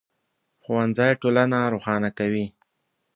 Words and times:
ښوونځی 0.63 1.11
ټولنه 1.21 1.59
روښانه 1.73 2.09
کوي 2.17 2.45